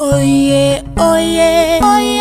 Oye, 0.00 0.80
oye, 0.96 1.80
oye. 1.82 2.20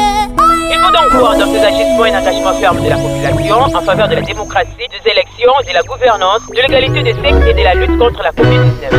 Il 0.72 0.80
faut 0.82 0.92
donc 0.92 1.12
voir 1.14 1.38
dans 1.38 1.46
ces 1.46 1.60
agissements 1.60 2.06
un 2.06 2.20
engagement 2.20 2.54
ferme 2.60 2.84
de 2.84 2.90
la 2.90 2.98
population 2.98 3.56
en 3.62 3.82
faveur 3.82 4.08
de 4.08 4.16
la 4.16 4.22
démocratie, 4.22 4.72
des 4.78 5.12
élections, 5.12 5.52
de 5.68 5.74
la 5.74 5.84
gouvernance, 5.84 6.42
de 6.50 6.56
l'égalité 6.60 7.04
des 7.04 7.14
sexes 7.14 7.48
et 7.48 7.54
de 7.54 7.64
la 7.64 7.76
lutte 7.76 8.00
contre 8.00 8.24
la 8.24 8.32
Covid-19. 8.32 8.90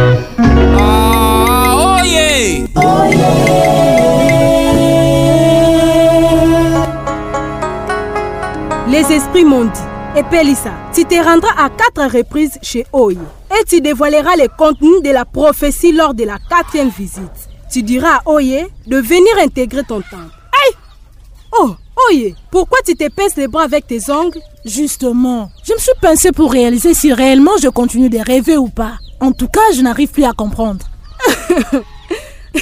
Ah, 0.79 2.03
oye. 2.05 2.69
Les 8.89 9.13
esprits 9.13 9.45
m'ont 9.45 9.65
dit, 9.65 9.81
et 10.17 10.23
Pélissa, 10.23 10.71
tu 10.95 11.05
te 11.05 11.17
rendras 11.17 11.55
à 11.59 11.69
quatre 11.69 12.17
reprises 12.17 12.59
chez 12.63 12.87
Oye 12.93 13.19
et 13.51 13.65
tu 13.65 13.81
dévoileras 13.81 14.37
les 14.37 14.49
contenus 14.49 15.03
de 15.03 15.11
la 15.11 15.25
prophétie 15.25 15.91
lors 15.93 16.15
de 16.15 16.23
la 16.23 16.39
quatrième 16.49 16.91
visite. 16.91 17.49
Tu 17.79 17.85
diras 17.85 18.17
à 18.17 18.29
Oye 18.29 18.67
de 18.89 18.97
venir 18.97 19.31
intégrer 19.41 19.85
ton 19.85 20.01
temple. 20.01 20.35
Aïe 20.51 20.75
Oh, 21.61 21.77
Oye, 22.09 22.35
pourquoi 22.51 22.79
tu 22.85 22.97
te 22.97 23.09
pinces 23.09 23.37
les 23.37 23.47
bras 23.47 23.63
avec 23.63 23.87
tes 23.87 24.11
ongles? 24.11 24.41
Justement, 24.65 25.49
je 25.63 25.75
me 25.75 25.79
suis 25.79 25.93
pincé 26.03 26.33
pour 26.33 26.51
réaliser 26.51 26.93
si 26.93 27.13
réellement 27.13 27.57
je 27.63 27.69
continue 27.69 28.11
de 28.11 28.19
rêver 28.19 28.57
ou 28.57 28.69
pas. 28.69 28.99
En 29.21 29.31
tout 29.31 29.47
cas, 29.47 29.61
je 29.77 29.83
n'arrive 29.83 30.09
plus 30.09 30.25
à 30.25 30.33
comprendre. 30.33 30.85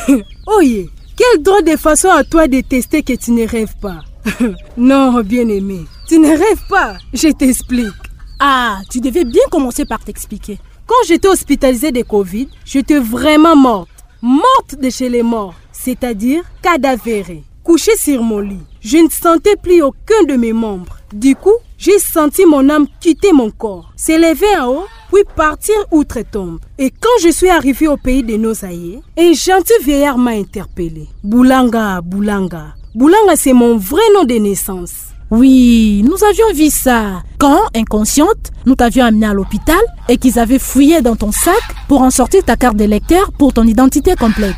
Oye, 0.59 0.91
quelle 1.17 1.43
drôle 1.43 1.65
de 1.65 1.79
façon 1.79 2.11
à 2.11 2.23
toi 2.23 2.47
de 2.47 2.61
tester 2.61 3.03
que 3.03 3.15
tu 3.15 3.31
ne 3.31 3.49
rêves 3.49 3.77
pas. 3.81 4.01
non, 4.77 5.23
bien-aimé, 5.23 5.87
tu 6.07 6.19
ne 6.19 6.29
rêves 6.29 6.67
pas, 6.69 6.99
je 7.15 7.29
t'explique. 7.29 7.95
Ah, 8.39 8.81
tu 8.91 9.01
devais 9.01 9.25
bien 9.25 9.45
commencer 9.51 9.87
par 9.87 10.05
t'expliquer. 10.05 10.59
Quand 10.87 11.07
j'étais 11.09 11.29
hospitalisée 11.29 11.91
de 11.91 12.03
Covid, 12.03 12.49
j'étais 12.67 12.99
vraiment 12.99 13.57
morte. 13.57 13.89
Morte 14.23 14.77
de 14.81 14.89
chez 14.89 15.09
les 15.09 15.23
morts, 15.23 15.55
c'est-à-dire 15.73 16.43
cadavérée. 16.63 17.45
Couchée 17.63 17.97
sur 17.97 18.23
mon 18.23 18.39
lit, 18.39 18.63
je 18.81 18.97
ne 18.99 19.11
sentais 19.11 19.57
plus 19.57 19.83
aucun 19.83 20.23
de 20.27 20.35
mes 20.35 20.53
membres. 20.53 20.97
Du 21.13 21.37
coup, 21.37 21.57
j'ai 21.77 21.99
senti 21.99 22.47
mon 22.47 22.69
âme 22.71 22.87
quitter 23.01 23.33
mon 23.33 23.51
corps, 23.51 23.93
s'élever 23.97 24.57
en 24.59 24.69
haut, 24.69 24.87
puis 25.13 25.23
partir 25.37 25.75
outre-tombe. 25.91 26.61
Et 26.79 26.91
quand 26.91 27.23
je 27.23 27.29
suis 27.29 27.51
arrivée 27.51 27.89
au 27.89 27.97
pays 27.97 28.23
de 28.23 28.37
nos 28.37 28.65
aïeux, 28.65 29.01
un 29.19 29.33
gentil 29.33 29.75
vieillard 29.83 30.17
m'a 30.17 30.31
interpellé. 30.31 31.09
Boulanga, 31.23 32.01
Boulanga. 32.01 32.75
Boulanga, 32.95 33.37
c'est 33.37 33.53
mon 33.53 33.77
vrai 33.77 34.03
nom 34.15 34.25
de 34.25 34.35
naissance. 34.35 35.09
Oui, 35.31 36.05
nous 36.05 36.23
avions 36.23 36.53
vu 36.55 36.71
ça. 36.71 37.23
Quand, 37.39 37.63
inconsciente, 37.75 38.53
nous 38.65 38.77
t'avions 38.77 39.07
amené 39.07 39.27
à 39.27 39.35
l'hôpital 39.35 39.81
et 40.09 40.19
qu'ils 40.19 40.39
avaient 40.39 40.61
fouillé 40.61 41.03
dans 41.03 41.17
ton 41.17 41.33
sac 41.33 41.61
pour 41.89 42.03
en 42.03 42.11
sortir 42.11 42.45
ta 42.45 42.57
carte 42.57 42.77
d'électeur 42.77 43.33
pour 43.33 43.53
ton 43.53 43.65
identité 43.65 44.15
complète. 44.15 44.55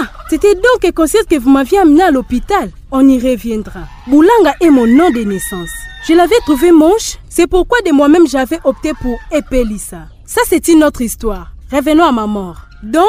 Ah, 0.00 0.06
c'était 0.28 0.56
donc 0.56 0.84
inconsciente 0.84 1.26
que 1.26 1.38
vous 1.38 1.50
m'aviez 1.50 1.78
amené 1.78 2.02
à 2.02 2.10
l'hôpital. 2.10 2.72
On 2.90 3.08
y 3.08 3.20
reviendra. 3.20 3.82
Boulanga 4.08 4.54
est 4.60 4.70
mon 4.70 4.86
nom 4.86 5.10
de 5.10 5.20
naissance. 5.20 5.70
Je 6.08 6.14
l'avais 6.14 6.40
trouvé 6.44 6.72
moche, 6.72 7.18
c'est 7.28 7.46
pourquoi 7.46 7.78
de 7.86 7.92
moi-même 7.92 8.26
j'avais 8.26 8.58
opté 8.64 8.92
pour 9.00 9.16
Epelissa. 9.30 10.08
Ça, 10.24 10.40
c'est 10.48 10.66
une 10.66 10.82
autre 10.82 11.02
histoire. 11.02 11.52
Revenons 11.70 12.04
à 12.04 12.10
ma 12.12 12.26
mort. 12.26 12.62
Donc, 12.82 13.04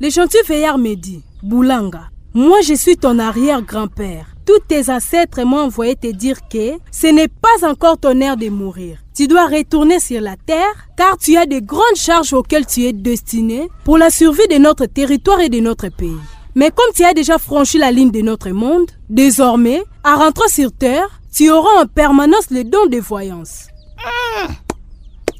le 0.00 0.10
gentil 0.10 0.38
veillard 0.46 0.76
me 0.76 0.96
dit 0.96 1.22
Boulanga, 1.42 2.10
moi 2.34 2.60
je 2.60 2.74
suis 2.74 2.98
ton 2.98 3.18
arrière-grand-père. 3.18 4.26
Tous 4.44 4.58
tes 4.66 4.90
ancêtres 4.90 5.42
m'ont 5.44 5.60
envoyé 5.64 5.94
te 5.96 6.08
dire 6.08 6.48
que 6.48 6.78
ce 6.90 7.06
n'est 7.06 7.28
pas 7.28 7.68
encore 7.68 7.98
ton 7.98 8.20
heure 8.20 8.36
de 8.36 8.48
mourir. 8.48 8.98
Tu 9.14 9.28
dois 9.28 9.46
retourner 9.46 10.00
sur 10.00 10.20
la 10.20 10.36
terre 10.36 10.88
car 10.96 11.16
tu 11.18 11.36
as 11.36 11.46
de 11.46 11.60
grandes 11.60 11.96
charges 11.96 12.32
auxquelles 12.32 12.66
tu 12.66 12.84
es 12.84 12.92
destiné 12.92 13.68
pour 13.84 13.98
la 13.98 14.10
survie 14.10 14.48
de 14.50 14.58
notre 14.58 14.86
territoire 14.86 15.40
et 15.40 15.48
de 15.48 15.60
notre 15.60 15.88
pays. 15.88 16.16
Mais 16.54 16.70
comme 16.70 16.92
tu 16.94 17.04
as 17.04 17.14
déjà 17.14 17.38
franchi 17.38 17.78
la 17.78 17.90
ligne 17.90 18.10
de 18.10 18.20
notre 18.20 18.50
monde, 18.50 18.90
désormais, 19.08 19.82
en 20.04 20.16
rentrant 20.16 20.48
sur 20.48 20.72
terre, 20.72 21.08
tu 21.34 21.50
auras 21.50 21.82
en 21.82 21.86
permanence 21.86 22.50
le 22.50 22.64
don 22.64 22.86
de 22.86 22.98
voyance. 22.98 23.68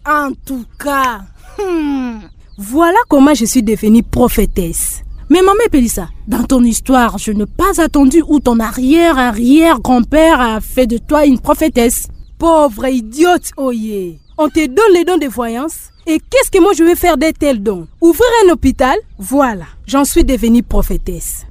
En 0.06 0.32
tout 0.46 0.64
cas, 0.78 1.20
hmm. 1.58 2.20
Voilà 2.58 2.98
comment 3.08 3.34
je 3.34 3.46
suis 3.46 3.62
devenue 3.62 4.02
prophétesse. 4.02 5.02
Mais 5.32 5.40
maman 5.40 5.62
Pélissa, 5.70 6.10
dans 6.28 6.44
ton 6.44 6.62
histoire, 6.62 7.16
je 7.16 7.32
n'ai 7.32 7.46
pas 7.46 7.80
attendu 7.80 8.22
où 8.28 8.38
ton 8.38 8.60
arrière-arrière-grand-père 8.60 10.38
a 10.38 10.60
fait 10.60 10.86
de 10.86 10.98
toi 10.98 11.24
une 11.24 11.40
prophétesse. 11.40 12.08
Pauvre 12.36 12.86
idiote, 12.86 13.50
oye. 13.56 14.18
On 14.36 14.50
te 14.50 14.66
donne 14.66 14.92
les 14.92 15.06
dons 15.06 15.16
de 15.16 15.28
voyance. 15.28 15.88
Et 16.06 16.18
qu'est-ce 16.18 16.50
que 16.50 16.60
moi 16.60 16.72
je 16.76 16.84
vais 16.84 16.96
faire 16.96 17.16
de 17.16 17.30
tels 17.30 17.62
dons? 17.62 17.88
Ouvrir 18.02 18.28
un 18.44 18.50
hôpital? 18.50 18.94
Voilà, 19.18 19.64
j'en 19.86 20.04
suis 20.04 20.22
devenue 20.22 20.62
prophétesse. 20.62 21.46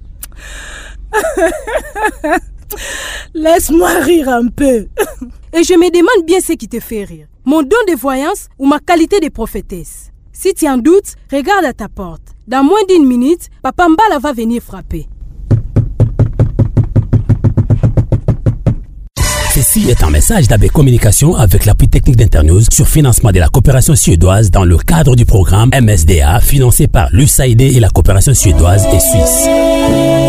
Laisse-moi 3.34 3.94
rire 4.02 4.30
un 4.30 4.48
peu. 4.50 4.86
Et 5.54 5.64
je 5.64 5.74
me 5.74 5.90
demande 5.90 6.28
bien 6.28 6.40
ce 6.40 6.54
qui 6.54 6.68
te 6.68 6.80
fait 6.80 7.04
rire. 7.04 7.26
Mon 7.46 7.64
don 7.64 7.78
de 7.88 7.96
voyance 7.96 8.48
ou 8.60 8.68
ma 8.68 8.78
qualité 8.78 9.20
de 9.20 9.30
prophétesse? 9.30 10.11
Si 10.42 10.56
tu 10.56 10.68
en 10.68 10.80
doutes, 10.80 11.14
regarde 11.32 11.66
à 11.66 11.74
ta 11.74 11.88
porte. 11.88 12.34
Dans 12.48 12.64
moins 12.64 12.84
d'une 12.90 13.06
minute, 13.06 13.50
Papa 13.62 13.88
Mbala 13.88 14.18
va 14.18 14.34
venir 14.34 14.60
frapper. 14.64 15.08
Ceci 19.54 19.92
est 19.92 20.02
un 20.02 20.10
message 20.10 20.48
d'AB 20.48 20.70
Communication 20.70 21.36
avec 21.36 21.66
l'appui 21.66 21.90
technique 21.90 22.16
d'Internews 22.16 22.64
sur 22.72 22.88
financement 22.88 23.32
de 23.32 23.38
la 23.38 23.50
coopération 23.50 23.96
suédoise 23.96 24.50
dans 24.50 24.66
le 24.66 24.80
cadre 24.80 25.16
du 25.16 25.26
programme 25.28 25.70
MSDA 25.80 26.40
financé 26.40 26.88
par 26.88 27.10
l'USAID 27.12 27.62
et 27.62 27.80
la 27.80 27.90
coopération 27.90 28.34
suédoise 28.34 28.88
et 28.92 29.00
suisse. 29.00 30.21